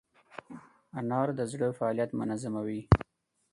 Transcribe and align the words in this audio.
انار 0.99 1.27
د 1.37 1.39
زړه 1.51 1.67
فعالیت 1.77 2.09
منظموي. 2.19 2.81